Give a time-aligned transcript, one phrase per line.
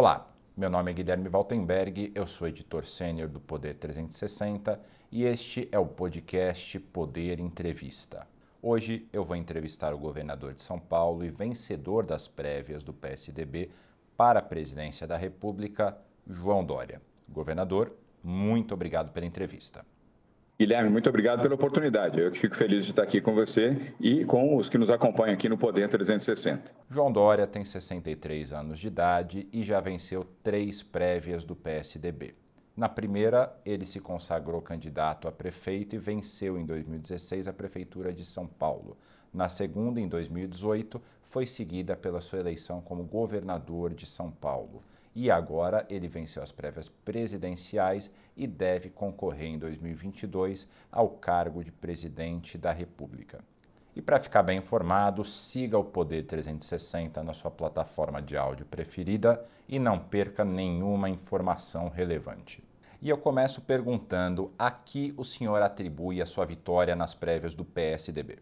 [0.00, 4.80] Olá, meu nome é Guilherme Valtenberg, eu sou editor sênior do Poder 360
[5.10, 8.24] e este é o podcast Poder Entrevista.
[8.62, 13.72] Hoje eu vou entrevistar o governador de São Paulo e vencedor das prévias do PSDB
[14.16, 17.02] para a presidência da República, João Dória.
[17.28, 19.84] Governador, muito obrigado pela entrevista.
[20.60, 22.18] Guilherme, muito obrigado pela oportunidade.
[22.18, 25.48] Eu fico feliz de estar aqui com você e com os que nos acompanham aqui
[25.48, 26.74] no Poder 360.
[26.90, 32.34] João Dória tem 63 anos de idade e já venceu três prévias do PSDB.
[32.76, 38.24] Na primeira, ele se consagrou candidato a prefeito e venceu em 2016 a Prefeitura de
[38.24, 38.96] São Paulo.
[39.32, 44.82] Na segunda, em 2018, foi seguida pela sua eleição como governador de São Paulo
[45.18, 51.72] e agora ele venceu as prévias presidenciais e deve concorrer em 2022 ao cargo de
[51.72, 53.40] presidente da República.
[53.96, 59.44] E para ficar bem informado, siga o Poder 360 na sua plataforma de áudio preferida
[59.68, 62.62] e não perca nenhuma informação relevante.
[63.02, 67.64] E eu começo perguntando a que o senhor atribui a sua vitória nas prévias do
[67.64, 68.38] PSDB?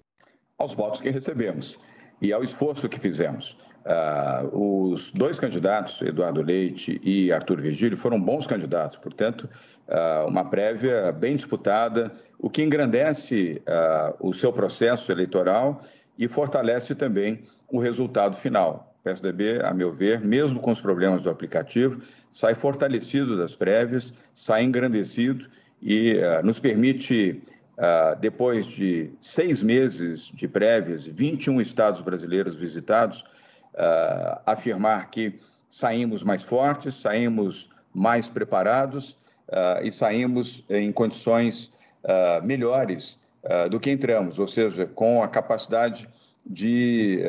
[0.59, 1.79] Aos votos que recebemos
[2.21, 3.57] e ao esforço que fizemos.
[3.87, 9.49] Uh, os dois candidatos, Eduardo Leite e Arthur Virgílio, foram bons candidatos, portanto,
[9.87, 15.81] uh, uma prévia bem disputada, o que engrandece uh, o seu processo eleitoral
[16.19, 18.93] e fortalece também o resultado final.
[19.01, 24.13] O PSDB, a meu ver, mesmo com os problemas do aplicativo, sai fortalecido das prévias,
[24.35, 25.47] sai engrandecido
[25.81, 27.41] e nos permite
[27.77, 33.21] Uh, depois de seis meses de prévias, 21 estados brasileiros visitados,
[33.75, 35.39] uh, afirmar que
[35.69, 39.11] saímos mais fortes, saímos mais preparados
[39.51, 41.73] uh, e saímos em condições
[42.45, 43.19] melhores
[43.69, 46.09] do que entramos, ou seja, com a capacidade
[46.47, 47.21] de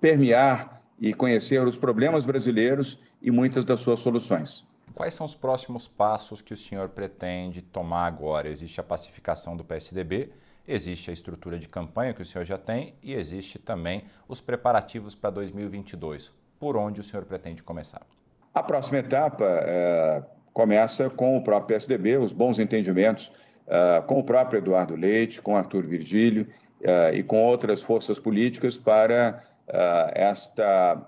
[0.00, 4.66] permear e conhecer os problemas brasileiros e muitas das suas soluções.
[5.00, 8.50] Quais são os próximos passos que o senhor pretende tomar agora?
[8.50, 10.30] Existe a pacificação do PSDB,
[10.68, 15.14] existe a estrutura de campanha que o senhor já tem e existe também os preparativos
[15.14, 16.30] para 2022.
[16.58, 18.02] Por onde o senhor pretende começar?
[18.52, 23.32] A próxima etapa é, começa com o próprio PSDB, os bons entendimentos
[23.68, 26.46] é, com o próprio Eduardo Leite, com Arthur Virgílio
[26.82, 31.00] é, e com outras forças políticas para é, esta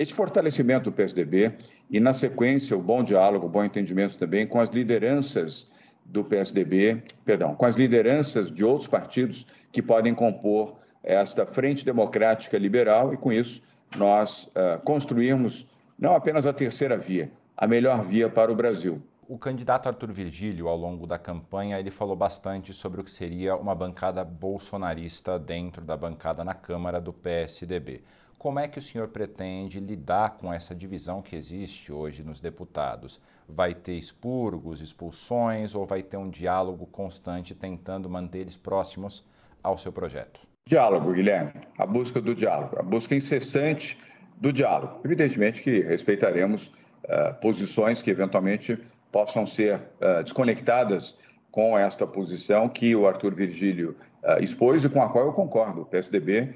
[0.00, 1.52] esse fortalecimento do PSDB
[1.88, 5.68] e, na sequência, o bom diálogo, o bom entendimento também com as lideranças
[6.04, 12.58] do PSDB, perdão, com as lideranças de outros partidos que podem compor esta frente democrática
[12.58, 13.62] liberal e, com isso,
[13.96, 15.66] nós uh, construirmos
[15.96, 19.00] não apenas a terceira via, a melhor via para o Brasil.
[19.28, 23.54] O candidato Arthur Virgílio, ao longo da campanha, ele falou bastante sobre o que seria
[23.54, 28.02] uma bancada bolsonarista dentro da bancada na Câmara do PSDB.
[28.38, 33.20] Como é que o senhor pretende lidar com essa divisão que existe hoje nos deputados?
[33.48, 39.24] Vai ter expurgos, expulsões ou vai ter um diálogo constante tentando manter eles próximos
[39.62, 40.40] ao seu projeto?
[40.66, 41.52] Diálogo, Guilherme.
[41.78, 43.98] A busca do diálogo, a busca incessante
[44.36, 45.00] do diálogo.
[45.04, 48.78] Evidentemente que respeitaremos uh, posições que eventualmente
[49.12, 51.16] possam ser uh, desconectadas
[51.50, 55.82] com esta posição que o Arthur Virgílio uh, expôs e com a qual eu concordo.
[55.82, 56.54] O PSDB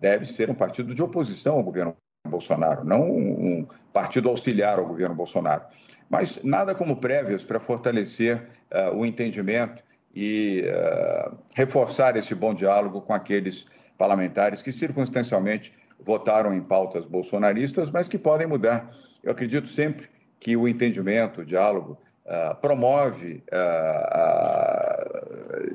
[0.00, 1.96] deve ser um partido de oposição ao governo
[2.28, 5.64] Bolsonaro, não um, partido auxiliar ao governo Bolsonaro.
[6.10, 9.82] Mas nada como prévias para fortalecer uh, o entendimento
[10.14, 10.64] e
[11.54, 13.66] reforçar esse bom diálogo com aqueles
[13.98, 18.90] parlamentares que circunstancialmente votaram em pautas bolsonaristas, mas que podem mudar.
[19.22, 20.08] Eu acredito sempre
[20.38, 23.56] que o entendimento, o diálogo, uh, promove uh,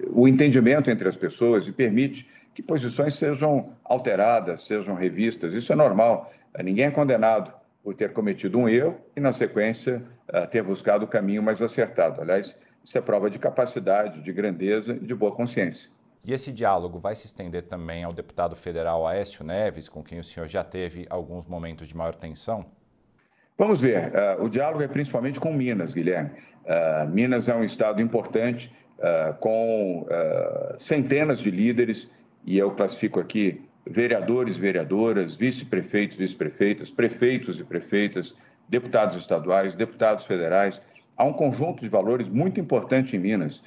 [0.07, 5.53] uh, o entendimento entre as pessoas e permite que posições sejam alteradas, sejam revistas.
[5.53, 6.31] Isso é normal.
[6.63, 7.53] Ninguém é condenado
[7.83, 10.03] por ter cometido um erro e, na sequência,
[10.51, 12.21] ter buscado o caminho mais acertado.
[12.21, 15.89] Aliás, isso é prova de capacidade, de grandeza e de boa consciência.
[16.23, 20.23] E esse diálogo vai se estender também ao deputado federal Aécio Neves, com quem o
[20.23, 22.65] senhor já teve alguns momentos de maior tensão?
[23.57, 24.11] Vamos ver.
[24.11, 26.31] Uh, o diálogo é principalmente com Minas, Guilherme.
[26.63, 28.71] Uh, Minas é um estado importante,
[29.39, 30.05] com
[30.77, 32.07] centenas de líderes,
[32.45, 38.35] e eu classifico aqui vereadores, vereadoras, vice-prefeitos, vice-prefeitas, prefeitos e prefeitas,
[38.69, 40.81] deputados estaduais, deputados federais.
[41.17, 43.63] Há um conjunto de valores muito importante em Minas.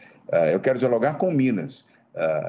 [0.53, 1.85] eu quero dialogar com Minas.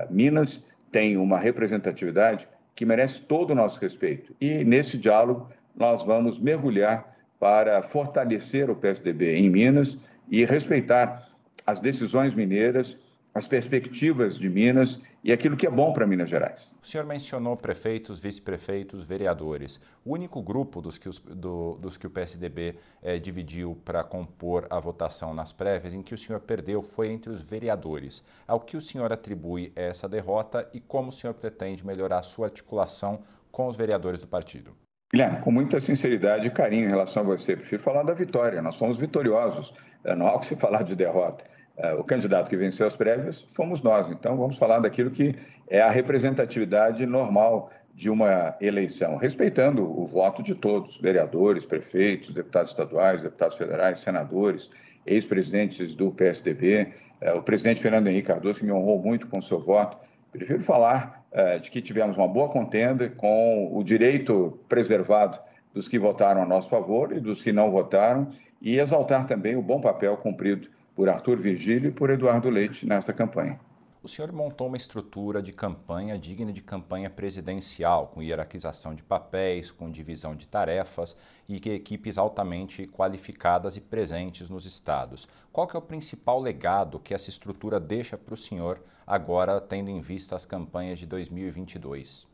[0.10, 4.36] Minas tem uma representatividade que merece todo o nosso respeito.
[4.40, 9.98] E nesse diálogo nós vamos mergulhar para fortalecer o PSDB em Minas
[10.30, 11.28] e respeitar
[11.66, 13.00] as decisões mineiras,
[13.36, 16.74] as perspectivas de Minas e aquilo que é bom para Minas Gerais.
[16.82, 19.78] O senhor mencionou prefeitos, vice-prefeitos, vereadores.
[20.06, 24.66] O único grupo dos que, os, do, dos que o PSDB é, dividiu para compor
[24.70, 28.24] a votação nas prévias em que o senhor perdeu foi entre os vereadores.
[28.48, 32.48] Ao que o senhor atribui essa derrota e como o senhor pretende melhorar a sua
[32.48, 33.20] articulação
[33.52, 34.74] com os vereadores do partido?
[35.12, 38.62] Guilherme, com muita sinceridade e carinho em relação a você, prefiro falar da vitória.
[38.62, 39.74] Nós somos vitoriosos.
[40.06, 41.44] É, não há o que se falar de derrota.
[41.78, 44.10] É, o candidato que venceu as prévias fomos nós.
[44.10, 45.36] Então, vamos falar daquilo que
[45.68, 52.72] é a representatividade normal de uma eleição, respeitando o voto de todos, vereadores, prefeitos, deputados
[52.72, 54.70] estaduais, deputados federais, senadores,
[55.06, 59.42] ex-presidentes do PSDB, é, o presidente Fernando Henrique Cardoso, que me honrou muito com o
[59.42, 59.98] seu voto.
[60.32, 65.40] Prefiro falar é, de que tivemos uma boa contenda com o direito preservado
[65.74, 68.30] dos que votaram a nosso favor e dos que não votaram,
[68.62, 73.12] e exaltar também o bom papel cumprido por Arthur Virgílio e por Eduardo Leite nessa
[73.12, 73.60] campanha.
[74.02, 79.72] O senhor montou uma estrutura de campanha digna de campanha presidencial, com hierarquização de papéis,
[79.72, 81.18] com divisão de tarefas
[81.50, 85.28] e equipes altamente qualificadas e presentes nos estados.
[85.52, 90.02] Qual é o principal legado que essa estrutura deixa para o senhor agora, tendo em
[90.02, 92.28] vista as campanhas de 2022?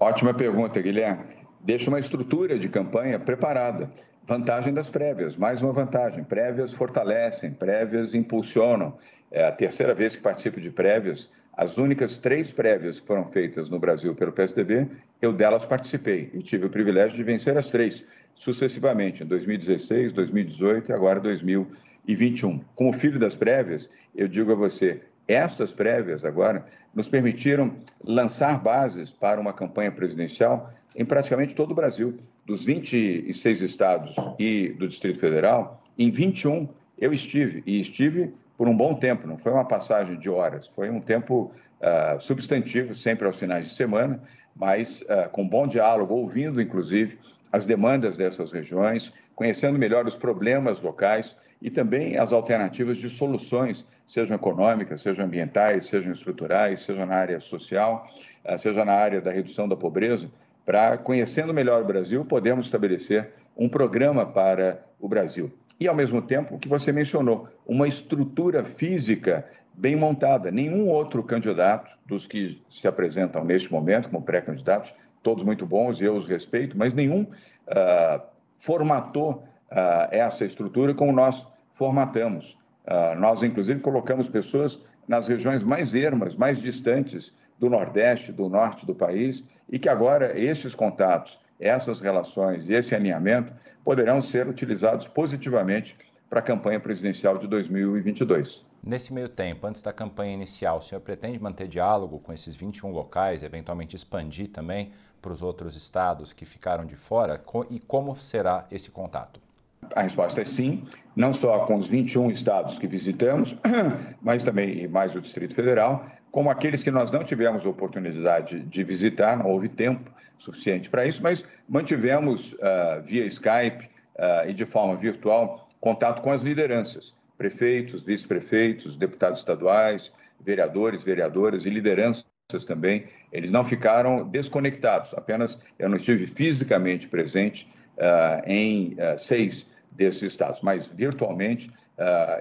[0.00, 1.46] Ótima pergunta, Guilherme.
[1.60, 3.92] Deixa uma estrutura de campanha preparada
[4.26, 6.24] Vantagem das prévias, mais uma vantagem.
[6.24, 8.96] Prévias fortalecem, prévias impulsionam.
[9.30, 11.30] É a terceira vez que participo de prévias.
[11.56, 14.88] As únicas três prévias que foram feitas no Brasil pelo PSDB,
[15.22, 20.90] eu delas participei e tive o privilégio de vencer as três sucessivamente, em 2016, 2018
[20.90, 22.64] e agora 2021.
[22.74, 29.12] Como filho das prévias, eu digo a você, estas prévias agora nos permitiram lançar bases
[29.12, 35.18] para uma campanha presidencial em praticamente todo o Brasil dos 26 estados e do Distrito
[35.18, 40.18] Federal, em 21 eu estive, e estive por um bom tempo, não foi uma passagem
[40.18, 44.22] de horas, foi um tempo uh, substantivo, sempre aos finais de semana,
[44.54, 47.18] mas uh, com bom diálogo, ouvindo inclusive
[47.52, 53.84] as demandas dessas regiões, conhecendo melhor os problemas locais e também as alternativas de soluções,
[54.06, 58.08] sejam econômicas, sejam ambientais, sejam estruturais, seja na área social,
[58.44, 60.30] uh, seja na área da redução da pobreza
[60.66, 65.50] para, conhecendo melhor o Brasil, podemos estabelecer um programa para o Brasil.
[65.78, 70.50] E, ao mesmo tempo, o que você mencionou, uma estrutura física bem montada.
[70.50, 74.92] Nenhum outro candidato dos que se apresentam neste momento como pré-candidatos,
[75.22, 78.22] todos muito bons e eu os respeito, mas nenhum uh,
[78.58, 82.58] formatou uh, essa estrutura como nós formatamos.
[82.86, 88.86] Uh, nós, inclusive, colocamos pessoas nas regiões mais ermas, mais distantes do Nordeste, do Norte
[88.86, 93.52] do país, e que agora esses contatos, essas relações e esse alinhamento
[93.84, 95.96] poderão ser utilizados positivamente
[96.28, 98.66] para a campanha presidencial de 2022.
[98.82, 102.90] Nesse meio tempo, antes da campanha inicial, o senhor pretende manter diálogo com esses 21
[102.90, 107.42] locais, eventualmente expandir também para os outros estados que ficaram de fora?
[107.68, 109.45] E como será esse contato?
[109.94, 110.82] A resposta é sim,
[111.14, 113.56] não só com os 21 estados que visitamos,
[114.20, 119.38] mas também mais o Distrito Federal, como aqueles que nós não tivemos oportunidade de visitar,
[119.38, 124.96] não houve tempo suficiente para isso, mas mantivemos uh, via Skype uh, e de forma
[124.96, 132.26] virtual contato com as lideranças, prefeitos, vice-prefeitos, deputados estaduais, vereadores, vereadoras e lideranças
[132.66, 133.06] também.
[133.32, 140.60] Eles não ficaram desconectados, apenas eu não estive fisicamente presente uh, em seis desses estados,
[140.60, 141.70] mas virtualmente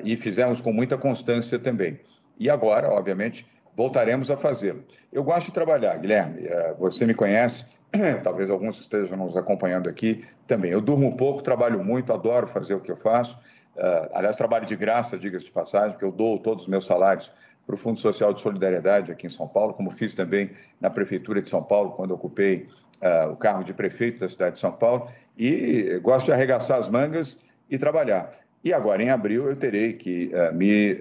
[0.03, 1.97] e fizemos com muita constância também.
[2.37, 3.45] E agora, obviamente,
[3.75, 4.83] voltaremos a fazê-lo.
[5.11, 7.65] Eu gosto de trabalhar, Guilherme, eh, você me conhece,
[8.23, 10.71] talvez alguns estejam nos acompanhando aqui também.
[10.71, 13.37] Eu durmo um pouco, trabalho muito, adoro fazer o que eu faço.
[13.75, 17.31] Uh, aliás, trabalho de graça, diga-se de passagem, porque eu dou todos os meus salários
[17.65, 21.41] para o Fundo Social de Solidariedade aqui em São Paulo, como fiz também na Prefeitura
[21.41, 22.69] de São Paulo, quando ocupei
[23.01, 25.09] uh, o cargo de prefeito da cidade de São Paulo.
[25.37, 27.37] E gosto de arregaçar as mangas
[27.69, 28.31] e trabalhar.
[28.63, 30.97] E agora, em abril, eu terei que uh, me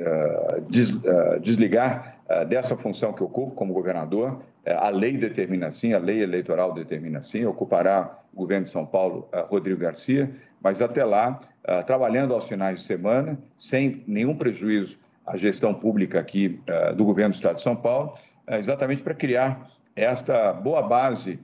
[0.68, 0.92] des,
[1.40, 4.42] desligar eh, dessa função que ocupo como governador.
[4.66, 9.28] A lei determina assim, a lei eleitoral determina assim, ocupará o governo de São Paulo
[9.48, 10.30] Rodrigo Garcia,
[10.62, 11.38] mas até lá,
[11.86, 16.58] trabalhando aos finais de semana, sem nenhum prejuízo à gestão pública aqui
[16.96, 18.14] do governo do Estado de São Paulo,
[18.48, 21.38] exatamente para criar esta boa base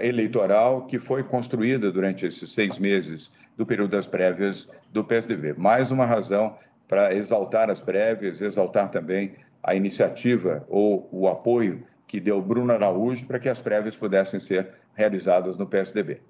[0.00, 5.54] eleitoral que foi construída durante esses seis meses do período das prévias do PSDB.
[5.54, 6.56] Mais uma razão
[6.88, 13.26] para exaltar as prévias, exaltar também a iniciativa ou o apoio que deu Bruno Araújo
[13.26, 16.20] para que as prévias pudessem ser realizadas no PSDB.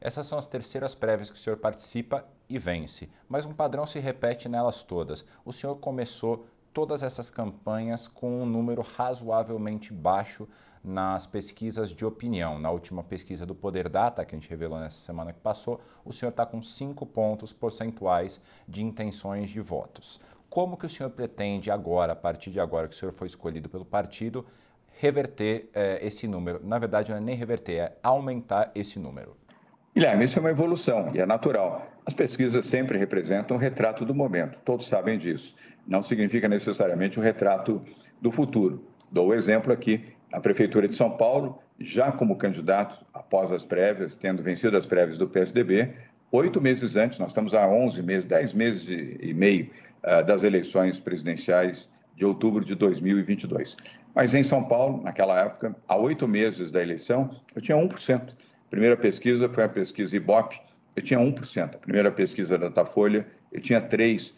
[0.00, 3.98] Essas são as terceiras prévias que o senhor participa e vence, mas um padrão se
[3.98, 5.24] repete nelas todas.
[5.44, 10.48] O senhor começou todas essas campanhas com um número razoavelmente baixo
[10.82, 12.58] nas pesquisas de opinião.
[12.58, 16.12] Na última pesquisa do Poder Data, que a gente revelou nessa semana que passou, o
[16.12, 20.20] senhor está com 5 pontos percentuais de intenções de votos.
[20.50, 23.68] Como que o senhor pretende agora, a partir de agora que o senhor foi escolhido
[23.68, 24.44] pelo partido,
[25.00, 26.60] reverter eh, esse número?
[26.62, 29.36] Na verdade, não é nem reverter, é aumentar esse número.
[29.94, 31.86] Guilherme, isso é uma evolução e é natural.
[32.04, 35.54] As pesquisas sempre representam um retrato do momento, todos sabem disso.
[35.86, 37.80] Não significa necessariamente um retrato
[38.20, 38.84] do futuro.
[39.10, 44.14] Dou o exemplo aqui, a Prefeitura de São Paulo, já como candidato após as prévias,
[44.14, 45.90] tendo vencido as prévias do PSDB,
[46.30, 48.88] oito meses antes, nós estamos há 11 meses, 10 meses
[49.20, 49.70] e meio
[50.02, 53.76] uh, das eleições presidenciais de outubro de 2022.
[54.14, 58.32] Mas em São Paulo, naquela época, há oito meses da eleição, eu tinha 1%
[58.72, 60.58] primeira pesquisa foi a pesquisa Ibope,
[60.96, 61.74] eu tinha 1%.
[61.74, 64.32] A primeira pesquisa da Datafolha, eu tinha 3%.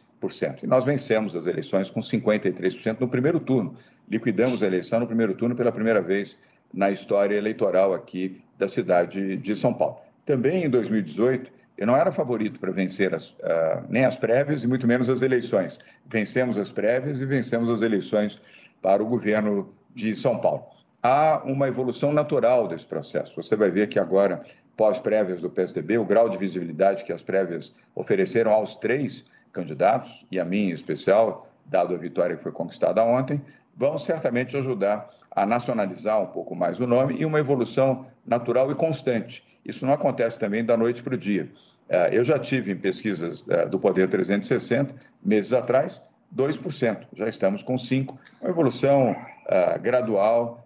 [0.64, 3.76] E nós vencemos as eleições com 53% no primeiro turno.
[4.08, 6.38] Liquidamos a eleição no primeiro turno pela primeira vez
[6.72, 9.98] na história eleitoral aqui da cidade de São Paulo.
[10.24, 14.68] Também em 2018, eu não era favorito para vencer as, uh, nem as prévias e
[14.68, 15.78] muito menos as eleições.
[16.06, 18.40] Vencemos as prévias e vencemos as eleições
[18.80, 23.36] para o governo de São Paulo há uma evolução natural desse processo.
[23.36, 24.42] Você vai ver que agora,
[24.74, 30.40] pós-prévias do PSDB, o grau de visibilidade que as prévias ofereceram aos três candidatos, e
[30.40, 33.38] a mim em especial, dado a vitória que foi conquistada ontem,
[33.76, 38.74] vão certamente ajudar a nacionalizar um pouco mais o nome e uma evolução natural e
[38.74, 39.42] constante.
[39.64, 41.50] Isso não acontece também da noite para o dia.
[41.88, 46.02] É, eu já tive em pesquisas é, do Poder 360, meses atrás,
[46.34, 46.98] 2%.
[47.14, 48.16] Já estamos com 5%.
[48.40, 49.16] Uma evolução
[49.48, 50.60] é, gradual,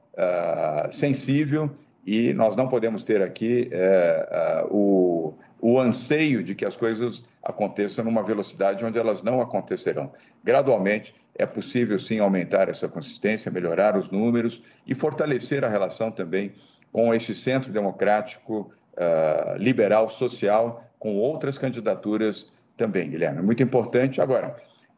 [0.90, 1.70] sensível
[2.04, 3.70] e nós não podemos ter aqui
[4.68, 10.12] o, o anseio de que as coisas aconteçam numa velocidade onde elas não acontecerão.
[10.44, 16.52] Gradualmente, é possível sim aumentar essa consistência, melhorar os números e fortalecer a relação também
[16.92, 23.42] com este centro democrático, uh, liberal, social, com outras candidaturas também, Guilherme.
[23.42, 24.20] Muito importante.
[24.20, 24.56] Agora,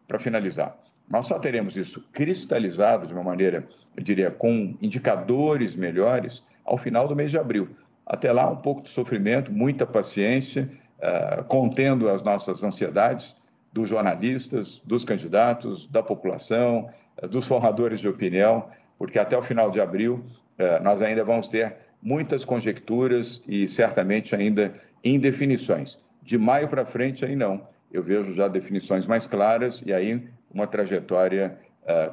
[0.09, 0.76] para finalizar,
[1.09, 7.09] nós só teremos isso cristalizado de uma maneira, eu diria, com indicadores melhores ao final
[7.09, 7.69] do mês de abril.
[8.11, 13.37] Até lá, um pouco de sofrimento, muita paciência, uh, contendo as nossas ansiedades
[13.73, 16.90] dos jornalistas, dos candidatos, da população,
[17.23, 18.67] uh, dos formadores de opinião,
[18.99, 20.25] porque até o final de abril
[20.59, 24.75] uh, nós ainda vamos ter muitas conjecturas e certamente ainda
[25.05, 25.97] indefinições.
[26.21, 27.62] De maio para frente, aí não.
[27.93, 31.57] Eu vejo já definições mais claras e aí uma trajetória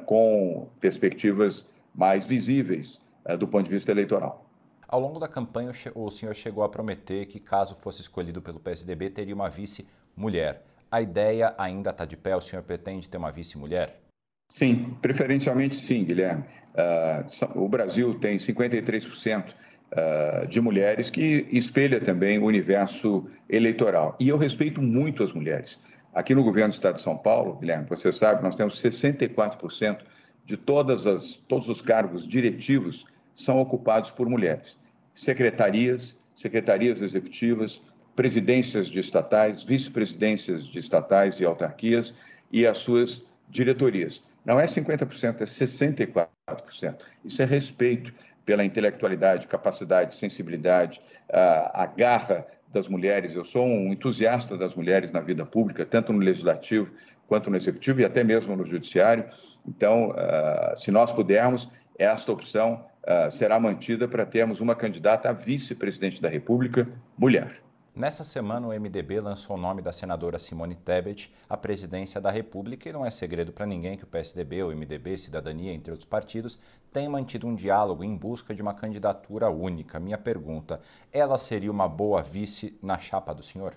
[0.06, 3.00] com perspectivas mais visíveis
[3.38, 4.47] do ponto de vista eleitoral.
[4.88, 9.10] Ao longo da campanha, o senhor chegou a prometer que, caso fosse escolhido pelo PSDB,
[9.10, 10.64] teria uma vice-mulher.
[10.90, 12.34] A ideia ainda está de pé?
[12.34, 14.00] O senhor pretende ter uma vice-mulher?
[14.50, 16.44] Sim, preferencialmente sim, Guilherme.
[16.72, 24.16] Uh, o Brasil tem 53% uh, de mulheres, que espelha também o universo eleitoral.
[24.18, 25.78] E eu respeito muito as mulheres.
[26.14, 29.98] Aqui no governo do Estado de São Paulo, Guilherme, você sabe, nós temos 64%
[30.46, 33.04] de todas as, todos os cargos diretivos
[33.38, 34.76] são ocupados por mulheres.
[35.14, 37.80] Secretarias, secretarias executivas,
[38.16, 42.16] presidências de estatais, vice-presidências de estatais e autarquias
[42.50, 44.20] e as suas diretorias.
[44.44, 46.96] Não é 50%, é 64%.
[47.24, 48.12] Isso é respeito
[48.44, 51.00] pela intelectualidade, capacidade, sensibilidade,
[51.32, 53.36] a, garra das mulheres.
[53.36, 56.90] Eu sou um entusiasta das mulheres na vida pública, tanto no legislativo
[57.28, 59.26] quanto no executivo e até mesmo no judiciário.
[59.66, 61.68] Então, uh, se nós pudermos,
[61.98, 67.62] esta opção uh, será mantida para termos uma candidata a vice-presidente da República, mulher.
[67.98, 72.88] Nessa semana, o MDB lançou o nome da senadora Simone Tebet à presidência da República
[72.88, 76.60] e não é segredo para ninguém que o PSDB, o MDB, Cidadania, entre outros partidos,
[76.92, 79.98] têm mantido um diálogo em busca de uma candidatura única.
[79.98, 80.80] Minha pergunta:
[81.12, 83.74] ela seria uma boa vice na chapa do senhor?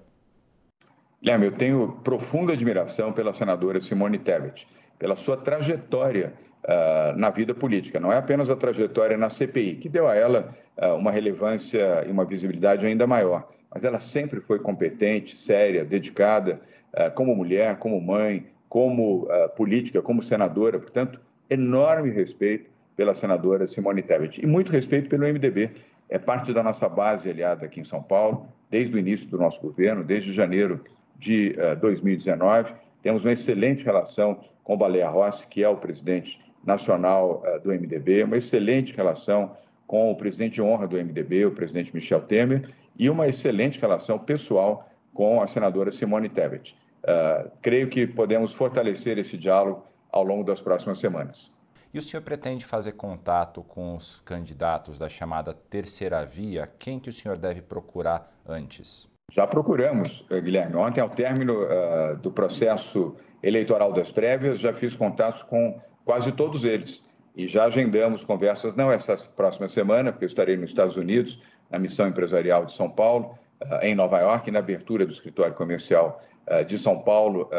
[1.20, 4.68] Guilherme, eu tenho profunda admiração pela senadora Simone Tebet,
[5.02, 6.32] pela sua trajetória
[6.64, 8.00] uh, na vida política.
[8.00, 12.12] Não é apenas a trajetória na CPI, que deu a ela uh, uma relevância e
[12.12, 16.60] uma visibilidade ainda maior mas ela sempre foi competente, séria, dedicada,
[16.92, 20.78] eh, como mulher, como mãe, como política, como senadora.
[20.78, 25.70] Portanto, enorme respeito pela senadora Simone Tebet e muito respeito pelo MDB.
[26.10, 29.62] É parte da nossa base aliada aqui em São Paulo, desde o início do nosso
[29.62, 30.82] governo, desde janeiro
[31.18, 32.74] de 2019.
[33.02, 37.72] Eh, Temos uma excelente relação com o Baleia Rossi, que é o presidente nacional do
[37.72, 39.56] MDB, uma excelente relação
[39.88, 44.18] com o presidente de honra do MDB, o presidente Michel Temer, e uma excelente relação
[44.18, 46.78] pessoal com a senadora Simone Tebet.
[47.04, 51.52] Uh, creio que podemos fortalecer esse diálogo ao longo das próximas semanas.
[51.94, 56.72] E o senhor pretende fazer contato com os candidatos da chamada terceira via?
[56.80, 59.11] Quem que o senhor deve procurar antes?
[59.32, 60.76] Já procuramos, eh, Guilherme.
[60.76, 66.66] Ontem, ao término uh, do processo eleitoral das prévias, já fiz contatos com quase todos
[66.66, 67.02] eles.
[67.34, 71.80] E já agendamos conversas, não essa próxima semana, porque eu estarei nos Estados Unidos, na
[71.80, 76.20] missão empresarial de São Paulo, uh, em Nova York, na abertura do escritório comercial
[76.68, 77.50] de São Paulo,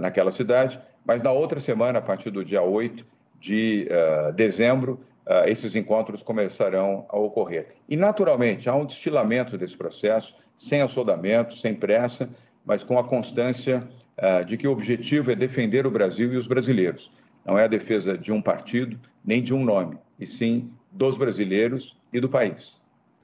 [0.00, 0.78] naquela cidade.
[1.06, 3.06] Mas na outra semana, a partir do dia 8,
[3.42, 7.74] de uh, dezembro, uh, esses encontros começarão a ocorrer.
[7.88, 12.30] E, naturalmente, há um destilamento desse processo, sem assodamento, sem pressa,
[12.64, 16.46] mas com a constância uh, de que o objetivo é defender o Brasil e os
[16.46, 17.10] brasileiros.
[17.44, 22.00] Não é a defesa de um partido, nem de um nome, e sim dos brasileiros
[22.12, 22.80] e do país.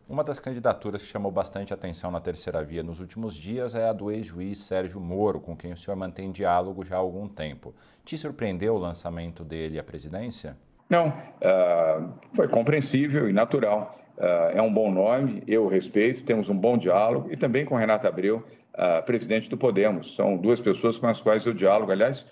[0.08, 3.92] Uma das candidaturas que chamou bastante atenção na terceira via nos últimos dias é a
[3.92, 7.74] do ex-juiz Sérgio Moro, com quem o senhor mantém diálogo já há algum tempo.
[8.06, 10.56] Te surpreendeu o lançamento dele à presidência?
[10.88, 13.94] Não, uh, foi compreensível e natural.
[14.16, 18.08] Uh, é um bom nome, eu respeito, temos um bom diálogo e também com Renata
[18.08, 20.16] Abreu, uh, presidente do Podemos.
[20.16, 22.24] São duas pessoas com as quais eu diálogo, aliás,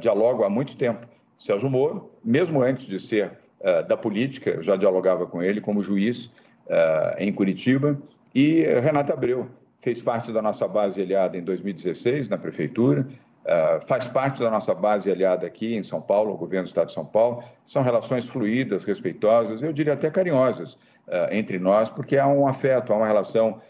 [0.00, 1.06] dialogo há muito tempo.
[1.38, 3.38] Sérgio Moro, mesmo antes de ser
[3.86, 6.28] da política, eu já dialogava com ele como juiz,
[7.18, 8.00] em Curitiba,
[8.34, 9.48] e Renata Abreu
[9.82, 13.06] fez parte da nossa base aliada em 2016 na prefeitura,
[13.44, 16.86] uh, faz parte da nossa base aliada aqui em São Paulo, o governo do Estado
[16.86, 17.42] de São Paulo.
[17.66, 22.92] São relações fluídas, respeitosas, eu diria até carinhosas uh, entre nós, porque há um afeto,
[22.92, 23.60] há uma relação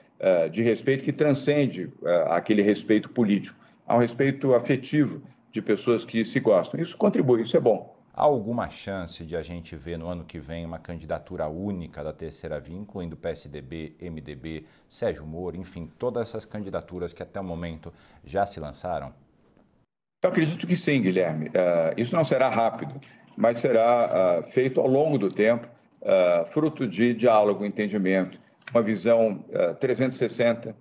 [0.53, 1.93] de respeito que transcende
[2.29, 3.59] aquele respeito político.
[3.85, 5.21] Há um respeito afetivo
[5.51, 6.81] de pessoas que se gostam.
[6.81, 7.93] Isso contribui, isso é bom.
[8.15, 12.13] Há alguma chance de a gente ver no ano que vem uma candidatura única da
[12.13, 17.93] terceira via, incluindo PSDB, MDB, Sérgio Moro, enfim, todas essas candidaturas que até o momento
[18.23, 19.15] já se lançaram?
[20.23, 21.49] Eu acredito que sim, Guilherme.
[21.49, 23.01] Uh, isso não será rápido,
[23.35, 25.67] mas será uh, feito ao longo do tempo,
[26.03, 28.39] uh, fruto de diálogo, entendimento,
[28.73, 29.45] uma visão
[29.81, 30.75] 360,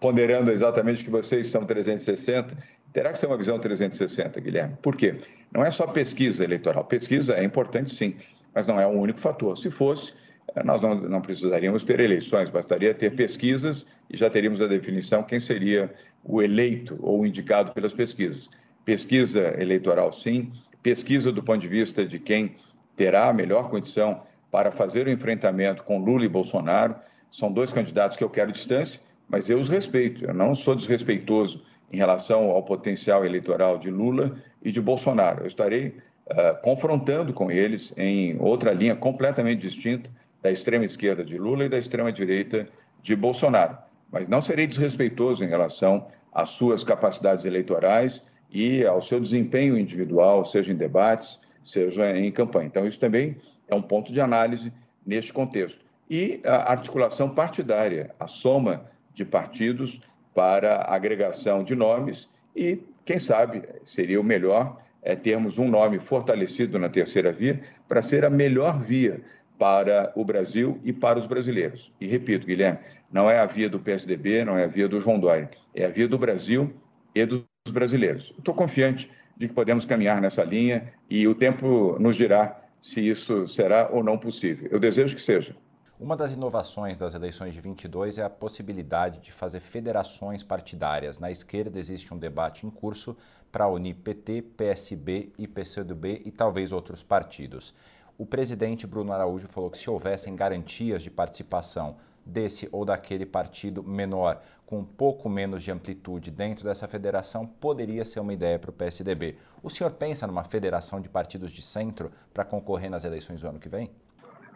[0.00, 2.56] ponderando exatamente que vocês são 360
[2.92, 4.76] terá que ser uma visão 360, Guilherme.
[4.82, 5.16] Por quê?
[5.52, 6.84] Não é só pesquisa eleitoral.
[6.84, 8.14] Pesquisa é importante, sim,
[8.54, 9.56] mas não é o único fator.
[9.56, 10.12] Se fosse,
[10.54, 15.22] eh, nós não, não precisaríamos ter eleições, bastaria ter pesquisas e já teríamos a definição
[15.22, 15.92] quem seria
[16.24, 18.50] o eleito ou indicado pelas pesquisas.
[18.84, 20.52] Pesquisa eleitoral, sim.
[20.82, 22.56] Pesquisa do ponto de vista de quem
[22.96, 26.96] terá a melhor condição para fazer o enfrentamento com Lula e Bolsonaro.
[27.30, 30.24] São dois candidatos que eu quero distância, mas eu os respeito.
[30.24, 35.42] Eu não sou desrespeitoso em relação ao potencial eleitoral de Lula e de Bolsonaro.
[35.42, 35.88] Eu estarei
[36.28, 40.10] uh, confrontando com eles em outra linha completamente distinta
[40.42, 42.68] da extrema esquerda de Lula e da extrema direita
[43.02, 43.76] de Bolsonaro.
[44.10, 50.44] Mas não serei desrespeitoso em relação às suas capacidades eleitorais e ao seu desempenho individual,
[50.44, 52.66] seja em debates, seja em campanha.
[52.66, 53.36] Então, isso também
[53.68, 54.72] é um ponto de análise
[55.06, 55.84] neste contexto.
[56.08, 60.00] E a articulação partidária, a soma de partidos
[60.34, 66.78] para agregação de nomes e, quem sabe, seria o melhor é, termos um nome fortalecido
[66.78, 69.20] na terceira via para ser a melhor via
[69.58, 71.92] para o Brasil e para os brasileiros.
[72.00, 72.78] E repito, Guilherme,
[73.12, 75.90] não é a via do PSDB, não é a via do João Dória, é a
[75.90, 76.72] via do Brasil
[77.14, 78.34] e dos brasileiros.
[78.38, 83.46] Estou confiante de que podemos caminhar nessa linha e o tempo nos dirá se isso
[83.46, 84.68] será ou não possível.
[84.70, 85.54] Eu desejo que seja.
[86.00, 91.18] Uma das inovações das eleições de 22 é a possibilidade de fazer federações partidárias.
[91.18, 93.14] Na esquerda existe um debate em curso
[93.52, 97.74] para unir PT, PSB e PCdoB e talvez outros partidos.
[98.16, 103.82] O presidente Bruno Araújo falou que se houvessem garantias de participação desse ou daquele partido
[103.82, 108.70] menor, com um pouco menos de amplitude dentro dessa federação, poderia ser uma ideia para
[108.70, 109.36] o PSDB.
[109.62, 113.58] O senhor pensa numa federação de partidos de centro para concorrer nas eleições do ano
[113.58, 113.90] que vem?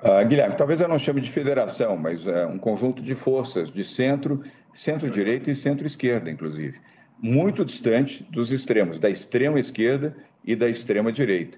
[0.05, 3.83] Uh, Guilherme, talvez eu não chame de federação, mas é um conjunto de forças de
[3.83, 6.79] centro, centro-direita e centro-esquerda, inclusive,
[7.19, 10.15] muito distante dos extremos, da extrema esquerda
[10.45, 11.57] e da extrema direita.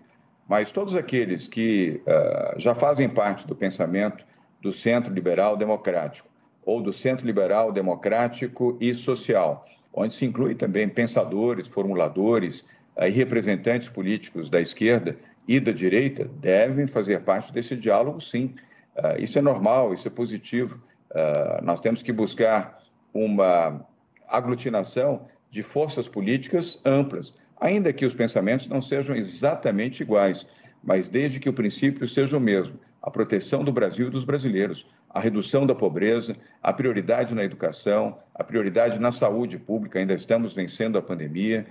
[0.48, 4.24] Mas todos aqueles que uh, já fazem parte do pensamento
[4.62, 6.28] do centro liberal democrático
[6.64, 12.60] ou do centro liberal democrático e social, onde se inclui também pensadores, formuladores
[12.96, 18.54] uh, e representantes políticos da esquerda e da direita devem fazer parte desse diálogo, sim.
[18.96, 20.80] Uh, isso é normal, isso é positivo.
[21.10, 22.82] Uh, nós temos que buscar
[23.12, 23.86] uma
[24.28, 30.46] aglutinação de forças políticas amplas, ainda que os pensamentos não sejam exatamente iguais,
[30.82, 34.84] mas desde que o princípio seja o mesmo, a proteção do Brasil e dos brasileiros,
[35.08, 40.54] a redução da pobreza, a prioridade na educação, a prioridade na saúde pública, ainda estamos
[40.54, 41.64] vencendo a pandemia,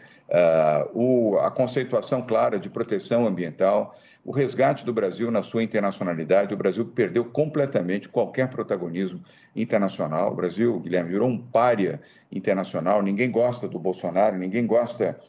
[0.93, 6.53] o, a conceituação clara de proteção ambiental, o resgate do Brasil na sua internacionalidade.
[6.53, 9.21] O Brasil perdeu completamente qualquer protagonismo
[9.53, 10.31] internacional.
[10.31, 11.99] O Brasil, Guilherme, virou um pária
[12.31, 13.03] internacional.
[13.03, 15.19] Ninguém gosta do Bolsonaro, ninguém gosta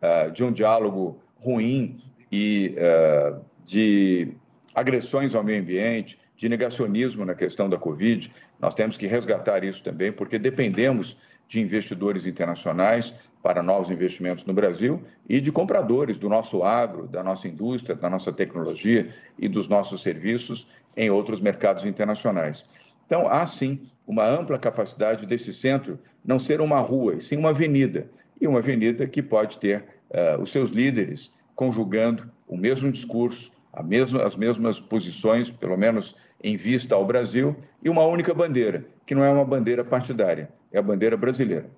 [0.00, 2.00] uh, de um diálogo ruim
[2.30, 4.32] e uh, de
[4.76, 8.30] agressões ao meio ambiente, de negacionismo na questão da Covid.
[8.60, 11.16] Nós temos que resgatar isso também, porque dependemos
[11.48, 17.24] de investidores internacionais para novos investimentos no Brasil e de compradores do nosso agro, da
[17.24, 19.08] nossa indústria, da nossa tecnologia
[19.38, 22.66] e dos nossos serviços em outros mercados internacionais.
[23.06, 27.50] Então, há sim uma ampla capacidade desse centro não ser uma rua, e sim uma
[27.50, 28.10] avenida.
[28.38, 34.22] E uma avenida que pode ter uh, os seus líderes conjugando o mesmo discurso, mesma,
[34.22, 39.22] as mesmas posições, pelo menos em vista ao Brasil, e uma única bandeira, que não
[39.22, 41.70] é uma bandeira partidária, é a bandeira brasileira.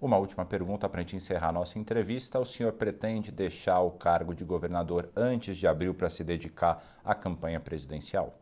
[0.00, 2.38] Uma última pergunta para a gente encerrar a nossa entrevista.
[2.38, 7.14] O senhor pretende deixar o cargo de governador antes de abril para se dedicar à
[7.14, 8.38] campanha presidencial?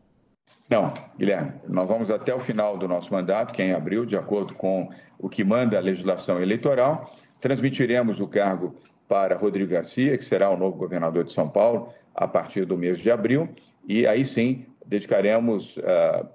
[0.68, 1.52] Não, Guilherme.
[1.68, 4.90] Nós vamos até o final do nosso mandato, que é em abril, de acordo com
[5.16, 7.08] o que manda a legislação eleitoral.
[7.40, 8.74] Transmitiremos o cargo
[9.06, 12.98] para Rodrigo Garcia, que será o novo governador de São Paulo, a partir do mês
[12.98, 13.48] de abril,
[13.86, 16.26] e aí sim dedicaremos uh,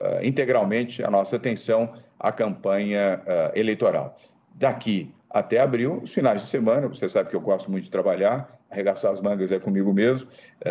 [0.00, 4.16] uh, integralmente a nossa atenção à campanha uh, eleitoral.
[4.54, 8.56] Daqui até abril, os finais de semana, você sabe que eu gosto muito de trabalhar,
[8.70, 10.28] arregaçar as mangas é comigo mesmo,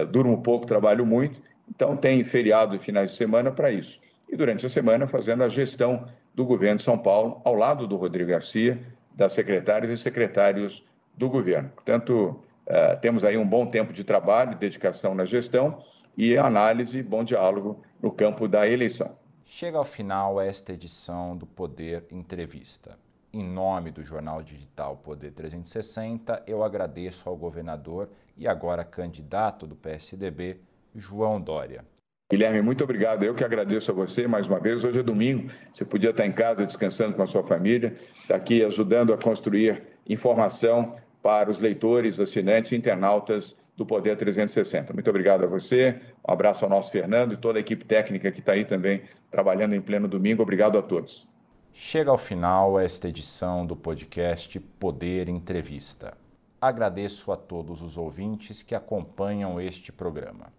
[0.09, 3.99] durmo pouco, trabalho muito, então tem feriado e finais de semana para isso.
[4.29, 7.97] E durante a semana fazendo a gestão do governo de São Paulo, ao lado do
[7.97, 8.79] Rodrigo Garcia,
[9.13, 10.83] das secretárias e secretários
[11.15, 11.69] do governo.
[11.75, 12.39] Portanto,
[12.73, 15.83] Uh, temos aí um bom tempo de trabalho, dedicação na gestão
[16.17, 19.15] e análise, bom diálogo no campo da eleição.
[19.45, 22.97] Chega ao final esta edição do Poder Entrevista.
[23.31, 29.75] Em nome do jornal digital Poder 360, eu agradeço ao governador e agora candidato do
[29.75, 30.59] PSDB,
[30.95, 31.85] João Dória.
[32.31, 33.21] Guilherme, muito obrigado.
[33.21, 34.83] Eu que agradeço a você mais uma vez.
[34.83, 38.65] Hoje é domingo, você podia estar em casa descansando com a sua família, está aqui
[38.65, 44.93] ajudando a construir informação para os leitores, assinantes e internautas do Poder 360.
[44.93, 48.39] Muito obrigado a você, um abraço ao nosso Fernando e toda a equipe técnica que
[48.39, 50.43] está aí também trabalhando em pleno domingo.
[50.43, 51.25] Obrigado a todos.
[51.73, 56.15] Chega ao final esta edição do podcast Poder Entrevista.
[56.61, 60.53] Agradeço a todos os ouvintes que acompanham este programa.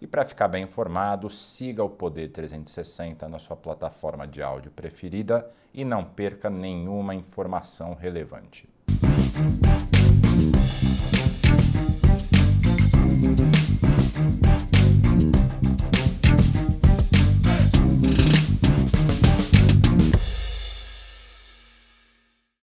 [0.00, 5.50] E para ficar bem informado, siga o Poder 360 na sua plataforma de áudio preferida
[5.74, 8.68] e não perca nenhuma informação relevante.